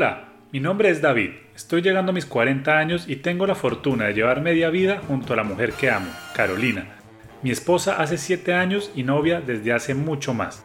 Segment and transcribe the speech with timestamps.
[0.00, 4.06] Hola, mi nombre es David, estoy llegando a mis 40 años y tengo la fortuna
[4.06, 6.86] de llevar media vida junto a la mujer que amo, Carolina,
[7.42, 10.64] mi esposa hace 7 años y novia desde hace mucho más.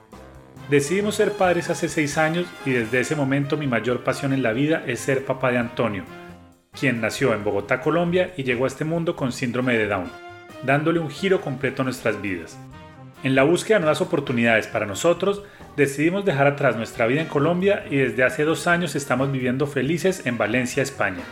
[0.69, 4.53] Decidimos ser padres hace 6 años y desde ese momento mi mayor pasión en la
[4.53, 6.05] vida es ser papá de Antonio,
[6.71, 10.09] quien nació en Bogotá, Colombia y llegó a este mundo con síndrome de Down,
[10.63, 12.57] dándole un giro completo a nuestras vidas.
[13.21, 15.43] En la búsqueda de nuevas oportunidades para nosotros,
[15.75, 20.25] decidimos dejar atrás nuestra vida en Colombia y desde hace dos años estamos viviendo felices
[20.25, 21.23] en Valencia, España.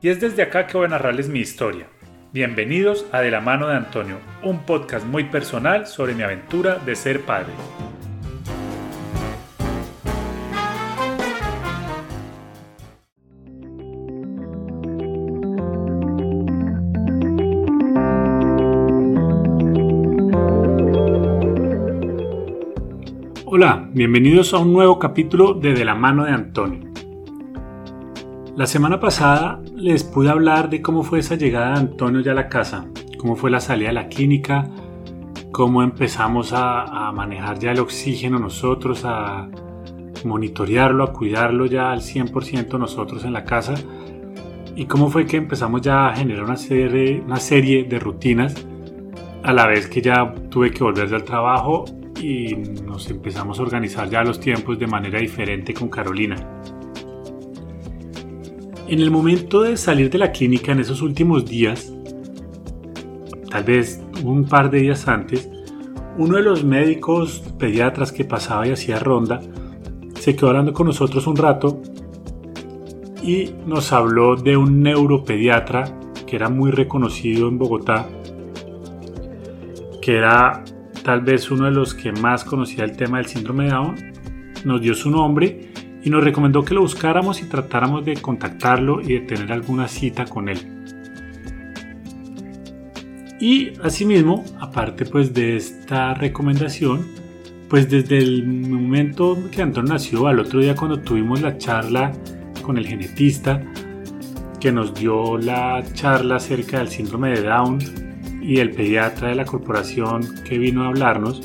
[0.00, 1.86] Y es desde acá que voy a narrarles mi historia.
[2.32, 6.96] Bienvenidos a De la mano de Antonio, un podcast muy personal sobre mi aventura de
[6.96, 7.52] ser padre.
[23.56, 26.90] Hola, bienvenidos a un nuevo capítulo de De la mano de Antonio.
[28.56, 32.34] La semana pasada les pude hablar de cómo fue esa llegada de Antonio ya a
[32.34, 34.68] la casa, cómo fue la salida de la clínica,
[35.52, 39.48] cómo empezamos a, manejar ya el oxígeno nosotros, a
[40.24, 43.74] monitorearlo, a cuidarlo ya al 100% nosotros en la casa
[44.74, 48.66] y cómo fue que empezamos ya a generar una serie, una serie de rutinas
[49.44, 51.84] a la vez que ya tuve que volver al trabajo
[52.20, 56.36] y nos empezamos a organizar ya los tiempos de manera diferente con Carolina.
[58.86, 61.92] En el momento de salir de la clínica en esos últimos días,
[63.50, 65.48] tal vez un par de días antes,
[66.18, 69.40] uno de los médicos pediatras que pasaba y hacía ronda
[70.20, 71.82] se quedó hablando con nosotros un rato
[73.22, 75.84] y nos habló de un neuropediatra
[76.26, 78.06] que era muy reconocido en Bogotá,
[80.00, 80.64] que era
[81.04, 83.94] tal vez uno de los que más conocía el tema del síndrome de Down,
[84.64, 85.70] nos dio su nombre
[86.02, 90.24] y nos recomendó que lo buscáramos y tratáramos de contactarlo y de tener alguna cita
[90.24, 90.58] con él.
[93.38, 97.06] Y asimismo, aparte pues de esta recomendación,
[97.68, 102.12] pues desde el momento que Antonio nació, al otro día cuando tuvimos la charla
[102.62, 103.62] con el genetista,
[104.58, 108.13] que nos dio la charla acerca del síndrome de Down
[108.46, 111.40] y el pediatra de la corporación que vino a hablarnos,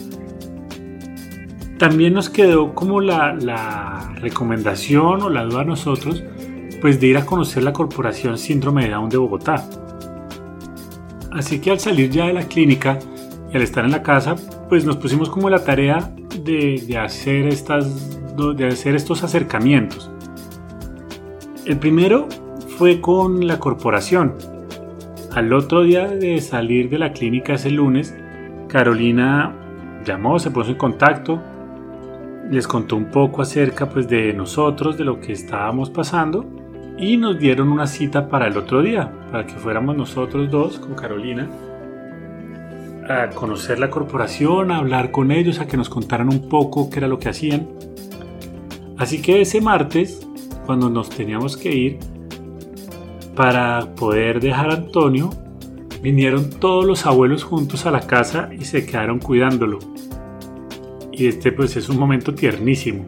[1.78, 6.22] también nos quedó como la, recomendación o la duda a nosotros,
[6.82, 9.66] pues de ir a conocer la corporación Síndrome de Down de Bogotá.
[11.32, 13.00] Así que al salir ya de la clínica
[13.54, 14.36] y al estar en la casa,
[14.68, 20.12] pues nos pusimos como la tarea de, de hacer, estas, de hacer estos acercamientos.
[21.66, 22.28] El primero
[22.78, 24.36] fue con la corporación,
[25.40, 28.14] al otro día de salir de la clínica ese lunes,
[28.68, 29.56] Carolina
[30.04, 31.42] llamó, se puso en contacto,
[32.52, 36.46] les contó un poco acerca pues de nosotros, de lo que estábamos pasando
[36.98, 40.96] y nos dieron una cita para el otro día, para que fuéramos nosotros dos con
[40.96, 41.48] Carolina
[43.10, 47.00] a conocer la corporación, a hablar con ellos, a que nos contaran un poco qué
[47.00, 47.66] era lo que hacían.
[48.98, 50.28] Así que ese martes,
[50.66, 52.00] cuando nos teníamos que ir,
[53.40, 55.30] para poder dejar a Antonio,
[56.02, 59.80] vinieron todos los abuelos juntos a la casa y se quedaron cuidándolo.
[61.14, 63.06] Y este pues es un momento tiernísimo.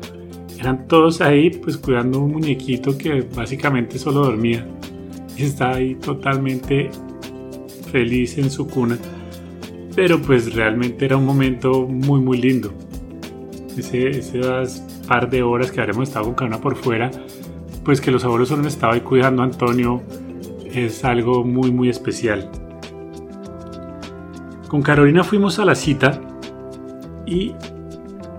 [0.57, 4.65] Eran todos ahí pues cuidando un muñequito que básicamente solo dormía.
[5.35, 6.89] Y ahí totalmente
[7.91, 8.97] feliz en su cuna.
[9.97, 12.71] Pero pues realmente era un momento muy muy lindo.
[13.77, 17.11] Ese, esas par de horas que habremos estado con Carona por fuera
[17.83, 20.01] pues que los abuelos solo han estado ahí cuidando a Antonio
[20.73, 22.49] es algo muy muy especial.
[24.67, 26.21] Con Carolina fuimos a la cita
[27.25, 27.53] y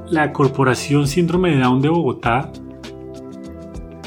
[0.08, 2.50] la Corporación Síndrome de Down de Bogotá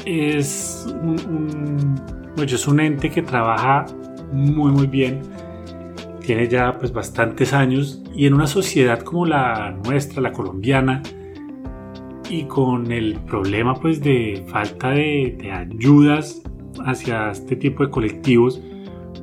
[0.04, 2.00] es un,
[2.36, 3.86] pues, es un ente que trabaja
[4.32, 5.20] muy muy bien.
[6.20, 11.02] Tiene ya pues bastantes años y en una sociedad como la nuestra, la colombiana,
[12.30, 16.42] y con el problema pues de falta de, ayudas
[16.84, 18.60] hacia este tipo de colectivos,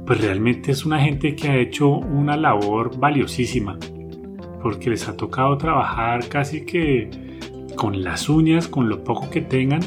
[0.06, 3.78] pues realmente es una gente que ha hecho una labor valiosísima,
[4.62, 7.10] porque les ha tocado trabajar casi que
[7.76, 9.82] con las uñas, con lo poco que tengan,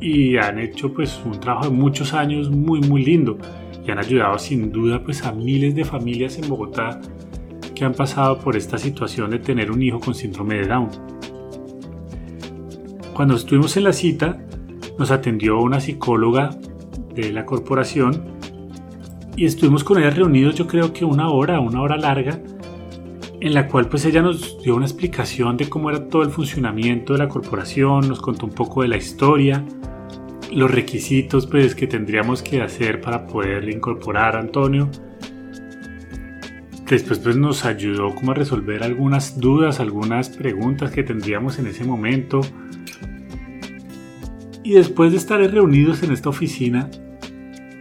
[0.00, 3.38] y han hecho pues un trabajo de muchos años muy muy lindo,
[3.86, 7.00] y han ayudado sin duda pues a miles de familias en Bogotá
[7.74, 10.88] que han pasado por esta situación de tener un hijo con síndrome de Down.
[13.12, 14.44] Cuando estuvimos en la cita,
[14.98, 16.50] nos atendió una psicóloga
[17.14, 18.24] de la corporación
[19.36, 22.40] y estuvimos con ella reunidos yo creo que una hora, una hora larga,
[23.40, 27.12] en la cual pues ella nos dio una explicación de cómo era todo el funcionamiento
[27.12, 29.64] de la corporación, nos contó un poco de la historia
[30.54, 34.88] los requisitos pues, que tendríamos que hacer para poder incorporar a Antonio.
[36.88, 41.84] Después pues, nos ayudó como a resolver algunas dudas, algunas preguntas que tendríamos en ese
[41.84, 42.40] momento.
[44.64, 46.90] Y después de estar reunidos en esta oficina,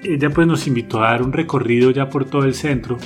[0.04, 2.98] ella pues nos invitó a dar un recorrido ya por todo el centro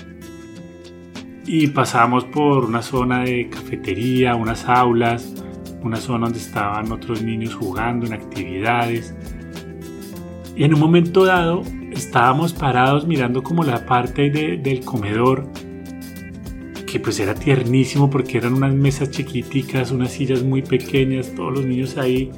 [1.46, 5.34] y pasamos por una zona de cafetería, unas aulas,
[5.82, 9.16] una zona donde estaban otros niños jugando en actividades.
[10.56, 15.48] Y en un momento dado estábamos parados mirando como la parte del comedor,
[16.86, 21.66] que pues era tiernísimo porque eran unas mesas chiquiticas, unas sillas muy pequeñas, todos los
[21.66, 22.32] niños ahí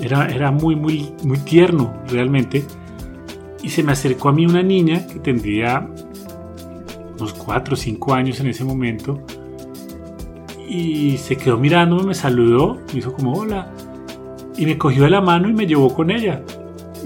[0.00, 2.64] era, era muy, muy, muy tierno realmente.
[3.62, 5.86] Y se me acercó a mí una niña que tendría
[7.18, 9.20] unos 4 o 5 años en ese momento.
[10.68, 13.70] Y se quedó mirándome, me saludó, me hizo como hola.
[14.56, 16.42] Y me cogió de la mano y me llevó con ella.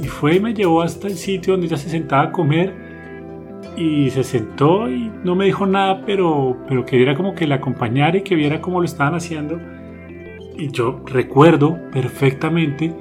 [0.00, 2.84] Y fue y me llevó hasta el sitio donde ella se sentaba a comer.
[3.76, 8.18] Y se sentó y no me dijo nada, pero, pero quería como que la acompañara
[8.18, 9.58] y que viera cómo lo estaban haciendo
[10.56, 12.94] y yo recuerdo perfectamente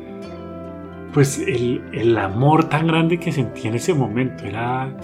[1.13, 4.45] pues el, amor tan grande que sentí en ese momento.
[4.45, 4.97] Era,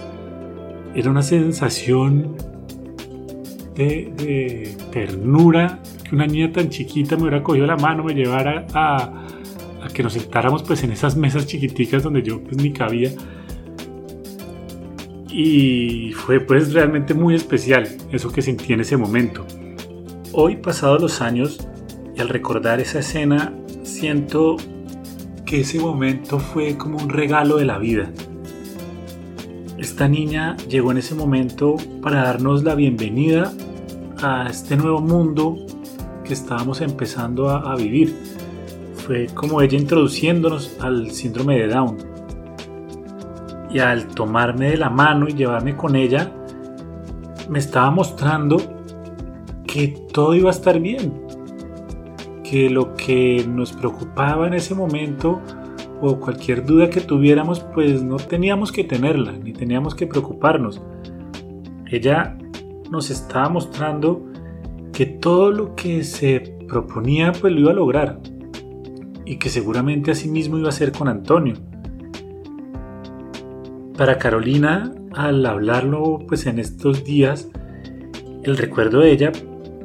[0.94, 2.36] era una sensación
[3.76, 9.26] de, ternura, que una niña tan chiquita me hubiera cogido la mano, me llevara a,
[9.94, 13.10] que nos sentáramos pues en esas mesas chiquiticas donde yo pues ni cabía.
[15.28, 19.46] Y fue pues realmente muy especial eso que sentí en ese momento.
[20.32, 21.69] Hoy, pasados los años,
[22.20, 23.52] al recordar esa escena
[23.82, 24.56] siento
[25.46, 28.10] que ese momento fue como un regalo de la vida.
[29.78, 33.52] Esta niña llegó en ese momento para darnos la bienvenida
[34.22, 35.56] a este nuevo mundo
[36.22, 38.14] que estábamos empezando a, a vivir.
[39.06, 41.96] Fue como ella introduciéndonos al síndrome de Down.
[43.72, 46.30] Y al tomarme de la mano y llevarme con ella,
[47.48, 48.58] me estaba mostrando
[49.66, 51.29] que todo iba a estar bien,
[52.50, 55.40] que lo que nos preocupaba en ese momento
[56.00, 60.82] o cualquier duda que tuviéramos, pues no teníamos que tenerla, ni teníamos que preocuparnos.
[61.86, 62.36] Ella
[62.90, 64.26] nos estaba mostrando
[64.92, 68.18] que todo lo que se proponía, pues lo iba a lograr.
[69.24, 71.54] Y que seguramente así mismo iba a ser con Antonio.
[73.96, 77.48] Para Carolina, al hablarlo pues en estos días,
[78.42, 79.30] el recuerdo de ella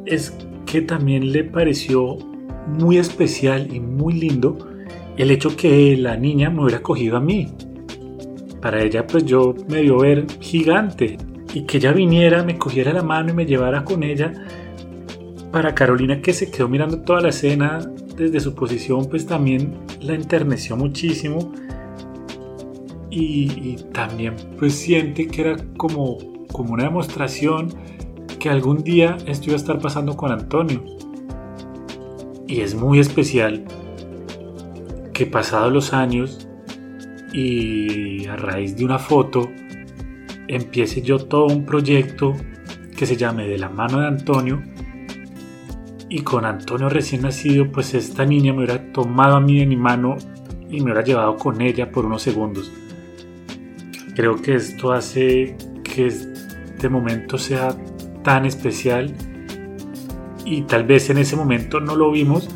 [0.08, 0.36] es
[0.66, 2.18] que también le pareció
[2.68, 4.58] muy especial y muy lindo
[5.18, 7.48] el hecho que la niña me hubiera cogido a mí.
[8.62, 11.18] Para ella pues yo me dio ver gigante
[11.54, 14.34] y que ella viniera, me cogiera la mano y me llevara con ella.
[15.52, 17.80] Para Carolina que se quedó mirando toda la escena
[18.18, 21.52] desde su posición pues también la enterneció muchísimo
[23.10, 26.18] y, también pues siente que era como,
[26.52, 27.70] como una demostración
[28.40, 30.84] que algún día esto iba a estar pasando con Antonio
[32.48, 33.64] y es muy especial
[35.14, 36.48] que pasados los años
[37.34, 39.50] y a raíz de una foto
[40.48, 42.34] empiece yo todo un proyecto
[42.96, 44.62] que se llame De la mano de Antonio
[46.10, 49.76] y con Antonio recién nacido pues esta niña me hubiera tomado a mí de mi
[49.76, 50.18] mano
[50.70, 52.72] y me hubiera llevado con ella por unos segundos.
[54.16, 57.76] Creo que esto hace que este momento sea
[58.24, 59.14] tan especial
[60.46, 62.48] y tal vez en ese momento no lo vimos,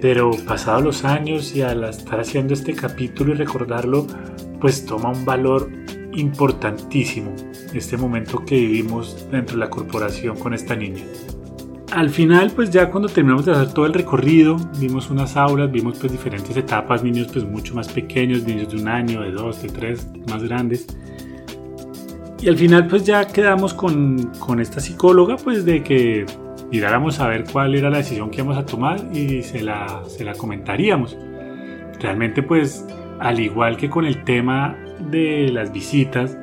[0.00, 4.06] pero pasados los años y al estar haciendo este capítulo y recordarlo,
[4.60, 5.70] pues toma un valor
[6.12, 7.34] importantísimo
[7.72, 11.02] este momento que vivimos dentro de la corporación con esta niña.
[11.92, 15.98] Al final, pues ya cuando terminamos de hacer todo el recorrido, vimos unas aulas, vimos
[15.98, 19.68] pues diferentes etapas, niños pues mucho más pequeños, niños de un año, de dos, de
[19.68, 20.86] tres, más grandes.
[22.40, 26.26] Y al final pues ya quedamos con, con esta psicóloga pues de que
[26.70, 30.24] miráramos a ver cuál era la decisión que íbamos a tomar y se la, se
[30.24, 31.16] la comentaríamos.
[32.00, 32.86] Realmente pues
[33.20, 34.76] al igual que con el tema
[35.10, 36.36] de las visitas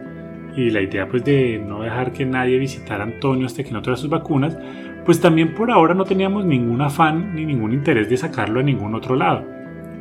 [0.56, 3.82] y la idea pues de no dejar que nadie visitara a Antonio hasta que no
[3.82, 4.58] tuviera sus vacunas,
[5.06, 8.96] pues también por ahora no teníamos ningún afán ni ningún interés de sacarlo a ningún
[8.96, 9.44] otro lado.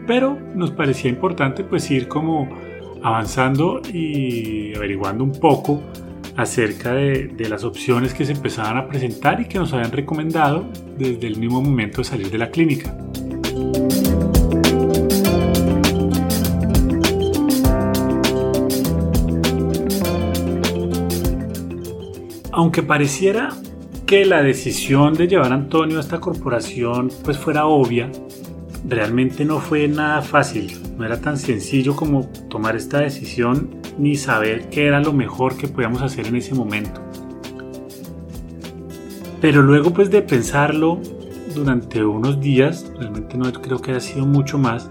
[0.06, 2.48] Pero nos parecía importante pues ir como
[3.02, 5.82] avanzando y averiguando un poco
[6.36, 11.26] acerca de, las opciones que se empezaban a presentar y que nos habían recomendado desde
[11.26, 12.96] el mismo momento de salir de la clínica.
[22.52, 23.50] Aunque pareciera
[24.06, 28.10] que la decisión de llevar a Antonio a esta corporación pues fuera obvia,
[28.86, 34.70] realmente no fue nada fácil, no era tan sencillo como tomar esta decisión ni saber
[34.70, 37.00] qué era lo mejor que podíamos hacer en ese momento.
[39.40, 40.98] Pero luego pues de pensarlo
[41.54, 44.90] durante unos días, realmente no creo que haya sido mucho más,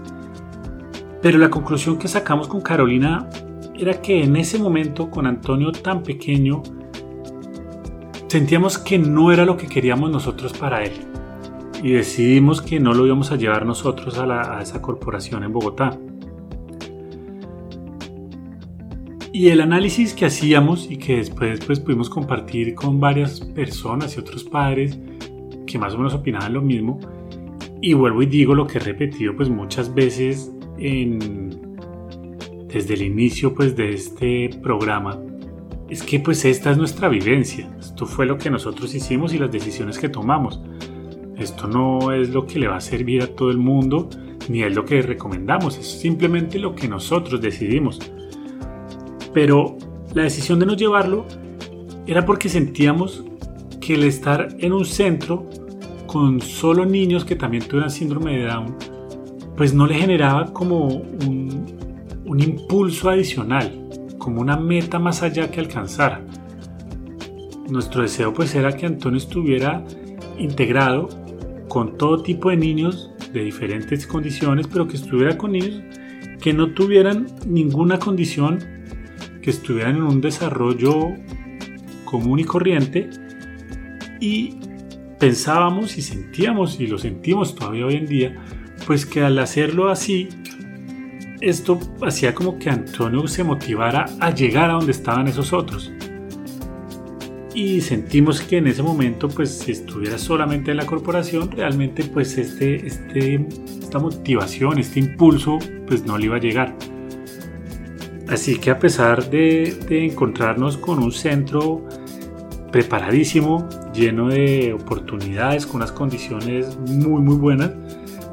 [1.22, 3.28] pero la conclusión que sacamos con Carolina
[3.78, 6.62] era que en ese momento con Antonio tan pequeño,
[8.28, 10.92] sentíamos que no era lo que queríamos nosotros para él
[11.82, 15.98] y decidimos que no lo íbamos a llevar nosotros a, esa corporación en Bogotá.
[19.32, 24.20] Y el análisis que hacíamos y que después pues, pudimos compartir con varias personas y
[24.20, 24.98] otros padres
[25.66, 26.98] que más o menos opinaban lo mismo,
[27.80, 31.76] y vuelvo y digo lo que he repetido pues muchas veces en,
[32.66, 35.18] desde el inicio pues de este programa,
[35.88, 39.50] es que pues esta es nuestra vivencia, esto fue lo que nosotros hicimos y las
[39.50, 40.60] decisiones que tomamos.
[41.36, 44.10] Esto no es lo que le va a servir a todo el mundo,
[44.48, 47.98] ni es lo que recomendamos, es simplemente lo que nosotros decidimos.
[49.32, 49.76] Pero
[50.14, 51.26] la decisión de no llevarlo
[52.06, 53.24] era porque sentíamos
[53.80, 55.48] que el estar en un centro
[56.06, 58.76] con solo niños que también tuvieran síndrome de Down,
[59.56, 66.24] pues no le generaba como un, impulso adicional, como una meta más allá que alcanzar.
[67.68, 69.84] Nuestro deseo pues era que Antonio estuviera
[70.38, 71.08] integrado
[71.68, 75.80] con todo tipo de niños de diferentes condiciones, pero que estuviera con niños
[76.40, 78.58] que no tuvieran ninguna condición,
[79.42, 81.14] que estuvieran en un desarrollo
[82.04, 83.10] común y corriente
[84.20, 84.56] y
[85.18, 88.44] pensábamos y sentíamos y lo sentimos todavía hoy en día,
[88.86, 90.28] pues que al hacerlo así,
[91.40, 95.90] esto hacía como que Antonio se motivara a llegar a donde estaban esos otros
[97.54, 102.38] y sentimos que en ese momento pues si estuviera solamente en la corporación realmente pues
[102.38, 103.46] este, este,
[103.80, 106.76] esta motivación, este impulso pues no le iba a llegar.
[108.30, 111.82] Así que a pesar de, encontrarnos con un centro
[112.70, 117.72] preparadísimo, lleno de oportunidades, con unas condiciones muy muy buenas,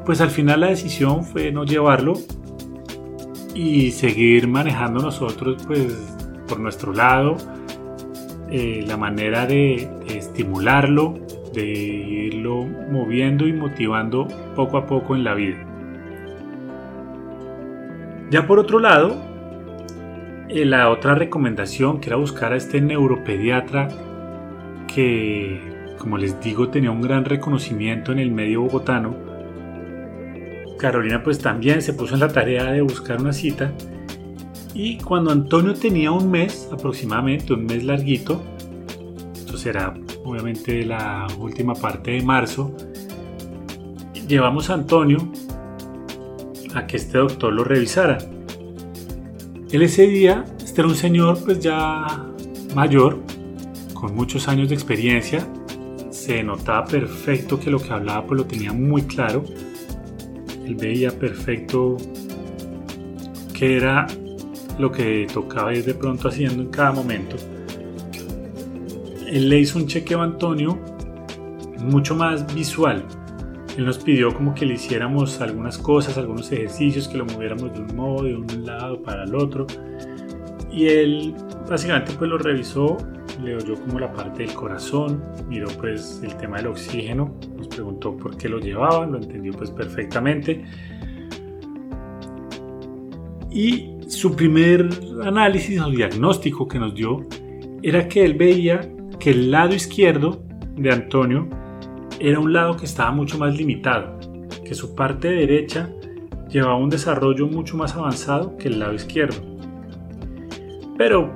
[0.06, 2.12] pues al final la decisión fue no llevarlo
[3.54, 5.92] y seguir manejando nosotros pues
[6.46, 7.36] por nuestro lado
[8.52, 11.18] eh, la manera de, estimularlo,
[11.52, 15.58] de irlo moviendo y motivando poco a poco en la vida.
[18.30, 19.27] Ya por otro lado,
[20.50, 23.88] la otra recomendación que era buscar a este neuropediatra
[24.92, 25.60] que,
[25.98, 29.14] como les digo, tenía un gran reconocimiento en el medio bogotano.
[30.78, 33.72] Carolina pues también se puso en la tarea de buscar una cita
[34.74, 38.42] y cuando Antonio tenía un mes, aproximadamente un mes larguito,
[39.34, 42.74] esto será obviamente la última parte de marzo,
[44.28, 45.18] llevamos a Antonio
[46.74, 48.18] a que este doctor lo revisara.
[49.70, 52.06] Él ese día, este era un señor pues ya
[52.74, 53.20] mayor,
[53.92, 55.46] con muchos años de experiencia,
[56.10, 59.44] se notaba perfecto que lo que hablaba pues lo tenía muy claro.
[60.64, 61.98] Él veía perfecto
[63.52, 64.06] que era
[64.78, 67.36] lo que tocaba ir de pronto haciendo en cada momento.
[69.26, 70.78] Él le hizo un chequeo a Antonio
[71.78, 73.04] mucho más visual.
[73.78, 77.78] Él nos pidió como que le hiciéramos algunas cosas, algunos ejercicios, que lo moviéramos de
[77.78, 79.68] un modo, de un lado para el otro.
[80.72, 81.36] Y él
[81.70, 82.96] básicamente pues lo revisó,
[83.40, 88.16] le oyó como la parte del corazón, miró pues el tema del oxígeno, nos preguntó
[88.16, 90.64] por qué lo llevaba, lo entendió pues perfectamente.
[93.52, 94.88] Y su primer
[95.22, 97.24] análisis o diagnóstico que nos dio
[97.84, 98.80] era que él veía
[99.20, 100.42] que el lado izquierdo
[100.74, 101.48] de Antonio
[102.20, 104.18] era un lado que estaba mucho más limitado,
[104.64, 105.90] que su parte derecha
[106.48, 109.36] llevaba un desarrollo mucho más avanzado que el lado izquierdo.
[110.96, 111.32] Pero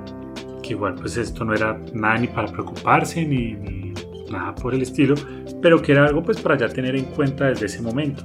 [0.61, 3.93] que igual pues esto no era nada ni para preocuparse ni,
[4.31, 5.15] nada por el estilo,
[5.61, 8.23] pero que era algo pues para ya tener en cuenta desde ese momento.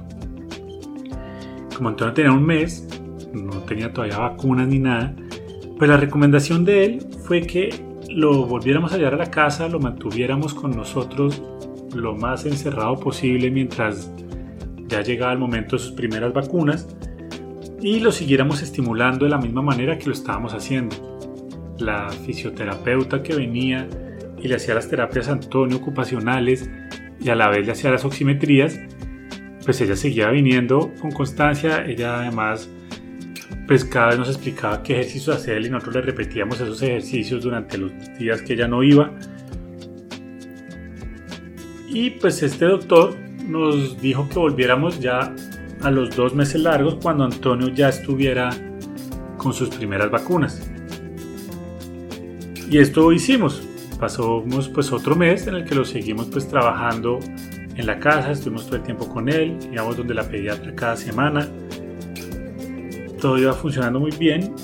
[1.77, 2.89] Como Antonio tenía un mes,
[3.33, 5.15] no tenía todavía vacunas ni nada,
[5.79, 7.69] pues la recomendación de él fue que
[8.09, 11.43] lo volviéramos a llevar a la casa, lo mantuviéramos con nosotros
[11.95, 14.11] lo más encerrado posible mientras
[14.87, 16.89] ya llegaba el momento de sus primeras vacunas
[17.81, 20.97] y lo siguiéramos estimulando de la misma manera que lo estábamos haciendo.
[21.79, 23.89] La fisioterapeuta que venía
[24.37, 26.69] y le hacía las terapias Antonio ocupacionales
[27.21, 28.81] y a la vez le hacía las oximetrías,
[29.65, 32.69] pues ella seguía viniendo con constancia, ella además
[33.69, 37.77] pues cada vez nos explicaba qué ejercicios hacer y nosotros le repetíamos esos ejercicios durante
[37.77, 39.13] los días que ella no iba.
[41.91, 43.17] Y pues este doctor
[43.47, 45.35] nos dijo que volviéramos ya
[45.83, 48.51] a los dos meses largos cuando Antonio ya estuviera
[49.39, 50.69] con sus primeras vacunas.
[52.71, 53.63] Y esto hicimos.
[53.99, 57.19] Pasamos pues otro mes en el que lo seguimos pues trabajando
[57.75, 61.49] en la casa, estuvimos todo el tiempo con él, íbamos donde la pediatra cada semana.
[63.21, 64.55] Todo iba funcionando muy bien,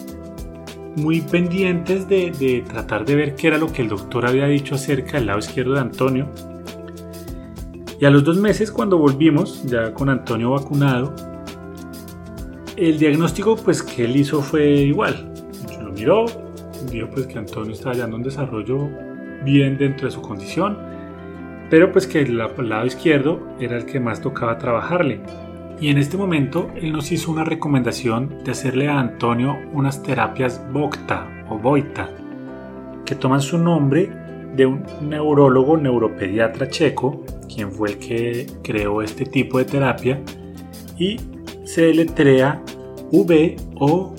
[0.97, 4.77] muy pendientes de, de tratar de ver qué era lo que el doctor había dicho
[4.77, 6.29] acerca del lado izquierdo de Antonio.
[8.01, 11.15] Y a los dos meses cuando volvimos, ya con Antonio vacunado,
[12.77, 15.33] el diagnóstico pues que él hizo fue igual.
[15.67, 16.27] Se lo miró,
[16.91, 18.89] dijo pues que Antonio estaba dando un desarrollo
[19.45, 20.77] bien dentro de su condición,
[21.71, 25.21] pero pues que el lado izquierdo era el que más tocaba trabajarle.
[25.81, 30.61] Y en este momento él nos hizo una recomendación de hacerle a Antonio unas terapias
[30.73, 32.11] Bocta o Boita,
[33.05, 34.24] que toman su nombre
[34.57, 40.21] de un neurólogo neuropediatra checo, quien fue el que creó este tipo de terapia,
[40.99, 41.19] y
[41.65, 42.63] se deletrea
[43.11, 44.15] V-O-J-T-A.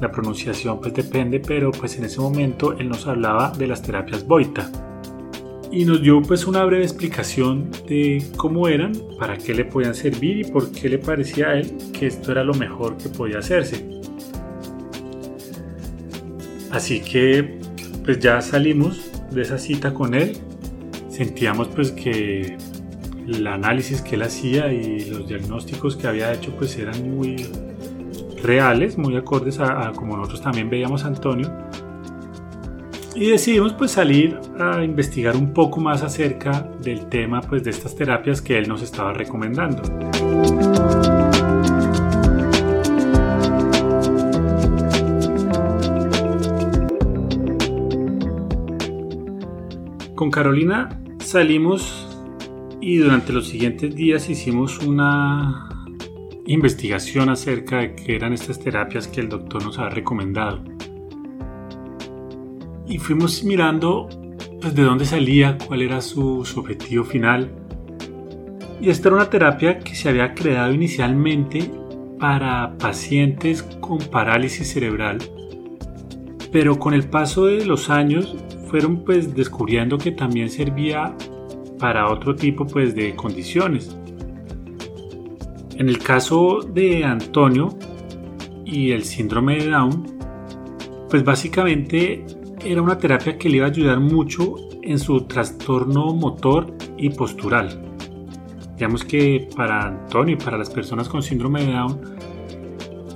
[0.00, 4.26] La pronunciación pues depende, pero pues en ese momento él nos hablaba de las terapias
[4.26, 4.70] Boita.
[5.72, 10.38] Y nos dio pues una breve explicación de cómo eran, para qué le podían servir
[10.38, 13.99] y por qué le parecía a él que esto era lo mejor que podía hacerse.
[16.70, 17.58] Así que
[18.04, 20.36] pues ya salimos de esa cita con él.
[21.08, 22.56] Sentíamos pues que
[23.26, 27.46] el análisis que él hacía y los diagnósticos que había hecho pues eran muy
[28.42, 31.50] reales, muy acordes a, como nosotros también veíamos Antonio.
[33.14, 37.94] Y decidimos pues salir a investigar un poco más acerca del tema pues de estas
[37.94, 39.82] terapias que él nos estaba recomendando.
[50.20, 52.06] Con Carolina salimos
[52.78, 55.66] y durante los siguientes días hicimos una
[56.44, 60.62] investigación acerca de qué eran estas terapias que el doctor nos ha recomendado.
[62.86, 64.10] Y fuimos mirando
[64.60, 67.50] pues, de dónde salía, cuál era su, su objetivo final.
[68.78, 71.70] Y esta era una terapia que se había creado inicialmente
[72.18, 75.16] para pacientes con parálisis cerebral,
[76.52, 78.36] pero con el paso de los años
[78.70, 81.14] fueron pues descubriendo que también servía
[81.78, 83.96] para otro tipo pues, de condiciones.
[85.76, 87.70] En el caso de Antonio
[88.64, 90.04] y el síndrome de Down,
[91.08, 92.24] pues básicamente
[92.64, 97.82] era una terapia que le iba a ayudar mucho en su trastorno motor y postural.
[98.76, 102.00] Digamos que para Antonio y para las personas con síndrome de Down,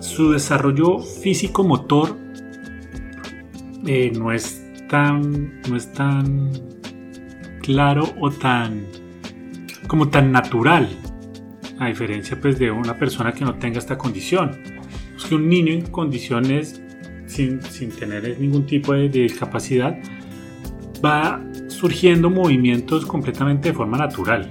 [0.01, 2.17] su desarrollo físico-motor
[3.87, 6.51] eh, no, es tan, no es tan
[7.63, 8.87] claro o tan
[9.87, 10.89] como tan natural
[11.79, 14.53] a diferencia pues de una persona que no tenga esta condición.
[15.29, 16.83] Que un niño en condiciones
[17.27, 19.99] sin, sin tener ningún tipo de, discapacidad
[21.05, 24.51] va surgiendo movimientos completamente de forma natural.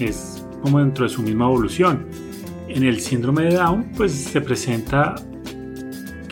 [0.00, 2.06] Es como dentro de su misma evolución.
[2.68, 5.14] En el síndrome de Down pues se presenta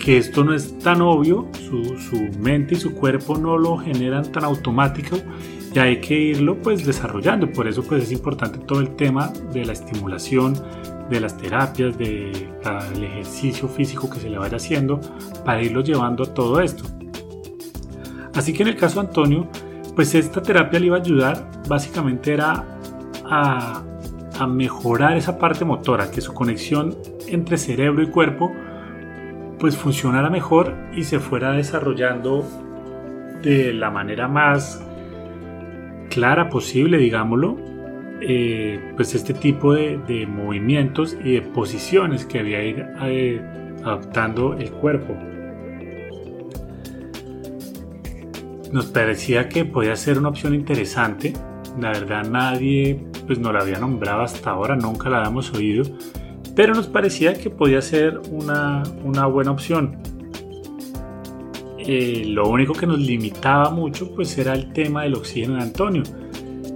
[0.05, 4.31] que esto no es tan obvio, su, su, mente y su cuerpo no lo generan
[4.31, 5.17] tan automático
[5.75, 7.51] y hay que irlo pues desarrollando.
[7.51, 10.55] Por eso pues es importante todo el tema de la estimulación,
[11.09, 12.51] de las terapias, del
[13.03, 15.01] ejercicio físico que se le vaya haciendo
[15.43, 16.85] para irlo llevando a todo esto.
[18.35, 19.49] Así que en el caso de Antonio,
[19.97, 22.79] pues esta terapia le iba a ayudar, básicamente era
[23.25, 23.83] a,
[24.39, 26.95] a mejorar esa parte motora, que su conexión
[27.27, 28.53] entre cerebro y cuerpo
[29.65, 32.47] pues funcionara mejor y se fuera desarrollando
[33.41, 34.85] de la manera más
[36.11, 37.57] clara posible, digámoslo,
[38.21, 43.41] eh, pues este tipo de, movimientos y de posiciones que había ir eh,
[43.83, 45.17] adaptando el cuerpo.
[48.71, 51.33] Nos parecía que podía ser una opción interesante.
[51.81, 55.85] La verdad nadie pues no la había nombrado hasta ahora, nunca la habíamos oído,
[56.55, 59.99] pero nos parecía que podía ser una, una buena opción.
[61.79, 66.03] Eh, lo único que nos limitaba mucho pues era el tema del oxígeno de Antonio,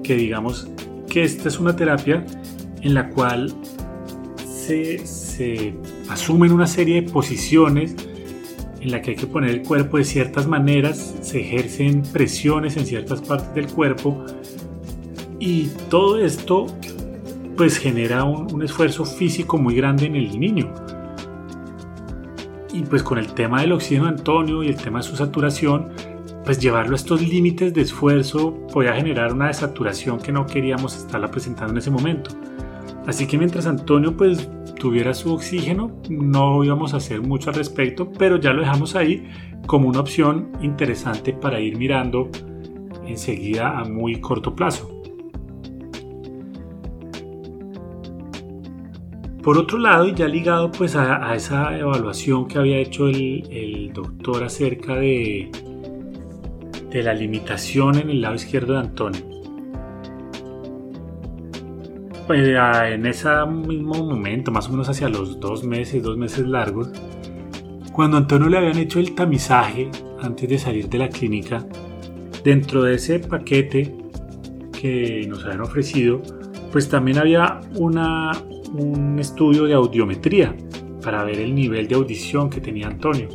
[0.02, 0.68] que digamos
[1.08, 2.26] que esta es una terapia
[2.82, 3.54] en la cual
[4.44, 5.74] se, se
[6.10, 7.96] asumen una serie de posiciones
[8.80, 12.86] en la que hay que poner el cuerpo de ciertas maneras, se ejercen presiones en
[12.86, 14.24] ciertas partes del cuerpo
[15.40, 16.66] y todo esto
[17.58, 20.72] pues genera un, un esfuerzo físico muy grande en el niño
[22.72, 25.88] y pues con el tema del oxígeno de Antonio y el tema de su saturación,
[26.44, 31.28] pues llevarlo a estos límites de esfuerzo podía generar una desaturación que no queríamos estarla
[31.28, 32.30] presentando en ese momento.
[33.06, 38.12] Así que mientras Antonio pues tuviera su oxígeno, no íbamos a hacer mucho al respecto,
[38.12, 39.28] pero ya lo dejamos ahí
[39.66, 42.30] como una opción interesante para ir mirando
[43.06, 45.02] enseguida a muy corto plazo.
[49.48, 54.44] Por otro lado, y ya ligado pues a, esa evaluación que había hecho el, doctor
[54.44, 55.50] acerca de,
[56.92, 59.22] la limitación en el lado izquierdo de Antonio.
[62.26, 66.90] Pues, en ese mismo momento, más o menos hacia los dos meses, dos meses largos,
[67.94, 71.64] cuando Antonio le habían hecho el tamizaje antes de salir de la clínica,
[72.44, 73.96] dentro de ese paquete
[74.78, 76.20] que nos habían ofrecido,
[76.70, 78.32] pues también había una,
[78.72, 80.54] un estudio de audiometría
[81.02, 83.28] para ver el nivel de audición que tenía Antonio.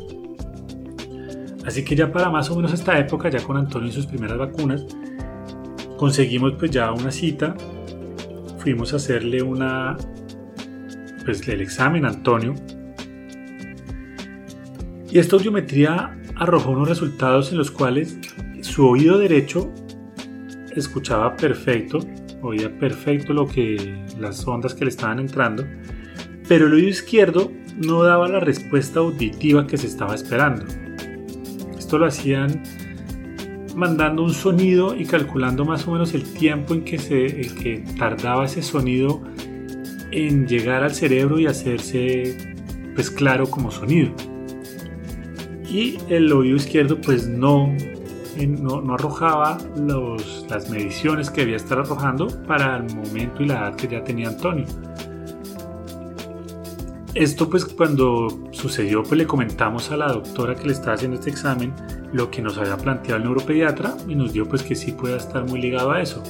[1.65, 4.37] Así que ya para más o menos esta época, ya con Antonio y sus primeras
[4.37, 4.85] vacunas,
[5.97, 7.55] conseguimos pues ya una cita,
[8.59, 9.95] fuimos a hacerle una,
[11.23, 12.53] pues el examen a Antonio.
[15.09, 18.17] Y esta audiometría arrojó unos resultados en los cuales
[18.61, 19.71] su oído derecho
[20.75, 21.99] escuchaba perfecto,
[22.43, 25.65] oía perfecto lo que las ondas que le estaban entrando,
[26.47, 30.65] pero el oído izquierdo no daba la respuesta auditiva que se estaba esperando.
[31.77, 32.61] Esto lo hacían
[33.75, 37.27] mandando un sonido y calculando más o menos el tiempo en que, se,
[37.61, 39.21] que tardaba ese sonido
[40.11, 42.37] en llegar al cerebro y hacerse
[42.93, 44.11] pues claro como sonido.
[45.67, 47.75] Y el oído izquierdo pues no
[48.47, 49.57] no, arrojaba
[50.49, 54.29] las mediciones que debía estar arrojando para el momento y la edad que ya tenía
[54.29, 54.65] Antonio.
[57.13, 61.29] Esto pues cuando sucedió pues le comentamos a la doctora que le estaba haciendo este
[61.29, 61.73] examen
[62.11, 65.47] lo que nos había planteado el neuropediatra y nos dio pues que sí pueda estar
[65.47, 66.23] muy ligado a eso.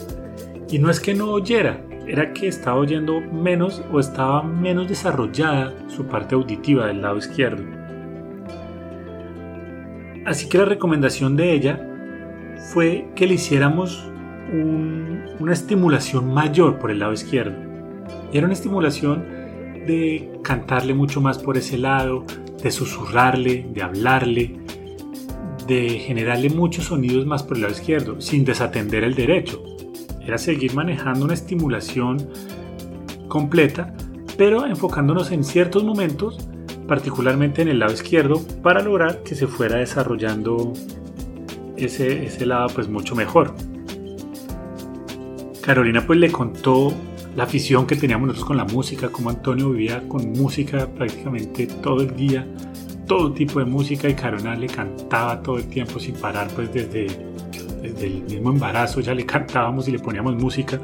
[0.69, 5.73] Y no es que no oyera, era que estaba oyendo menos o estaba menos desarrollada
[5.87, 7.63] su parte auditiva del lado izquierdo.
[10.25, 11.92] Así que la recomendación de ella
[12.73, 14.03] fue que le hiciéramos
[14.51, 17.55] una estimulación mayor por el lado izquierdo.
[18.33, 19.23] Era una estimulación
[19.85, 22.25] de cantarle mucho más por ese lado,
[22.63, 24.59] de susurrarle, de hablarle,
[25.67, 29.63] de generarle muchos sonidos más por el lado izquierdo, sin desatender el derecho.
[30.25, 32.27] Era seguir manejando una estimulación
[33.27, 33.93] completa,
[34.35, 36.49] pero enfocándonos en ciertos momentos,
[36.87, 40.73] particularmente en el lado izquierdo, para lograr que se fuera desarrollando
[41.77, 43.53] ese, ese lado pues mucho mejor.
[45.61, 46.93] Carolina pues le contó
[47.35, 52.01] la afición que teníamos nosotros con la música, como Antonio vivía con música prácticamente todo
[52.01, 52.45] el día,
[53.07, 57.07] todo tipo de música y Carolina le cantaba todo el tiempo sin parar pues desde,
[57.81, 60.79] desde el mismo embarazo ya le cantábamos y le poníamos música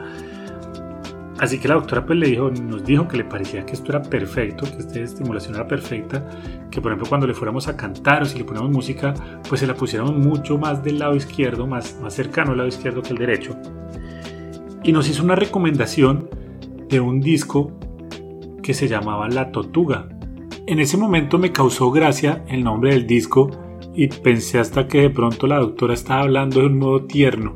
[1.40, 4.02] Así que la doctora pues le dijo, nos dijo que le parecía que esto era
[4.02, 6.28] perfecto, que esta estimulación era perfecta,
[6.70, 9.14] que por ejemplo cuando le fuéramos a cantar o si le poníamos música,
[9.48, 13.02] pues se la pusiéramos mucho más del lado izquierdo, más, más cercano al lado izquierdo
[13.02, 13.56] que el derecho.
[14.84, 16.30] Y nos hizo una recomendación
[16.90, 17.72] de un disco
[18.62, 20.10] que se llamaba La Tortuga.
[20.68, 23.50] En ese momento me causó gracia el nombre del disco
[23.96, 27.56] y pensé hasta que de pronto la doctora estaba hablando de un modo tierno.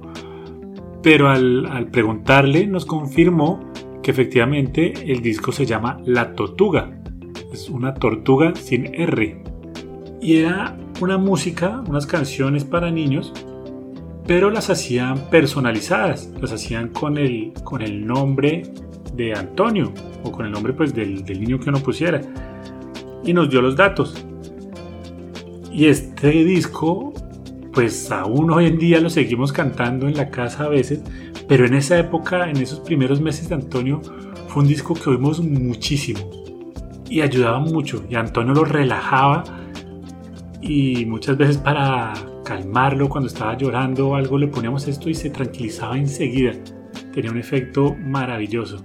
[1.02, 3.73] Pero al, al preguntarle nos confirmó
[4.04, 6.92] que efectivamente el disco se llama La Tortuga.
[7.52, 9.42] Es una tortuga sin R.
[10.22, 13.34] Y era una música, unas canciones para niños,
[14.28, 18.64] pero las hacían personalizadas, las hacían con el, con el nombre
[19.16, 22.22] de Antonio o con el nombre pues del, del niño que uno pusiera.
[23.24, 24.26] Y nos dio los datos.
[25.72, 27.14] Y este disco,
[27.72, 31.02] pues aún hoy en día lo seguimos cantando en la casa a veces,
[31.48, 34.02] pero en esa época, en esos primeros meses de Antonio,
[34.48, 36.20] fue un disco que oímos muchísimo
[37.10, 38.04] y ayudaba mucho.
[38.10, 39.44] Y Antonio lo relajaba
[40.62, 45.30] y muchas veces para calmarlo cuando estaba llorando o algo le poníamos esto y se
[45.30, 46.54] tranquilizaba enseguida.
[47.14, 48.84] Tenía un efecto maravilloso.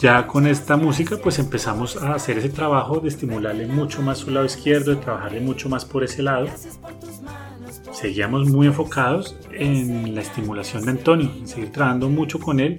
[0.00, 4.32] Ya con esta música pues empezamos a hacer ese trabajo de estimularle mucho más su
[4.32, 6.48] lado izquierdo, de trabajarle mucho más por ese lado.
[7.92, 12.78] seguíamos muy enfocados en la estimulación de Antonio, en seguir trabajando mucho con él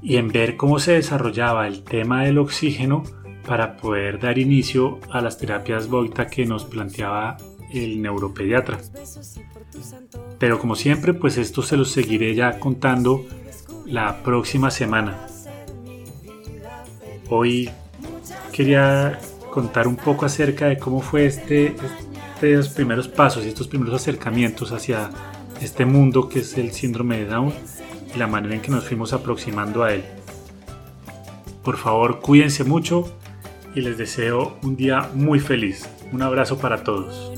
[0.00, 3.02] y en ver cómo se desarrollaba el tema del oxígeno
[3.46, 7.36] para poder dar inicio a las terapias Boita que nos planteaba
[7.70, 8.78] el neuropediatra.
[10.38, 13.24] Pero como siempre, pues esto se lo seguiré ya contando
[13.86, 15.26] la próxima semana.
[17.28, 17.70] Hoy
[18.52, 19.18] quería
[19.50, 21.74] contar un poco acerca de cómo fue este,
[22.40, 25.10] estos primeros pasos y estos primeros acercamientos hacia
[25.60, 27.52] este mundo que es el síndrome de Down
[28.14, 30.04] y la manera en que nos fuimos aproximando a él.
[31.62, 33.16] Por favor, cuídense mucho
[33.74, 35.88] y les deseo un día muy feliz.
[36.12, 37.32] Un abrazo para todos.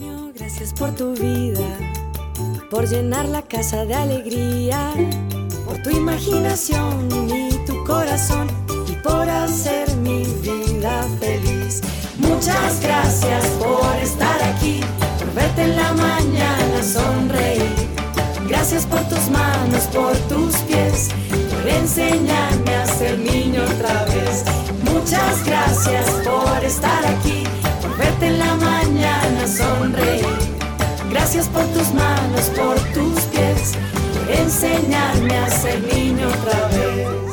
[2.70, 4.92] Por llenar la casa de alegría,
[5.66, 8.48] por tu imaginación y tu corazón
[8.88, 11.80] y por hacer mi vida feliz.
[12.18, 14.80] Muchas gracias por estar aquí,
[15.18, 17.74] por verte en la mañana sonreír.
[18.48, 21.10] Gracias por tus manos, por tus pies,
[21.50, 24.44] por enseñarme a ser niño otra vez.
[24.84, 27.44] Muchas gracias por estar aquí,
[27.80, 30.43] por verte en la mañana sonreír.
[31.14, 33.74] Gracias por tus manos, por tus pies,
[34.28, 37.23] enseñarme a ser niño otra vez.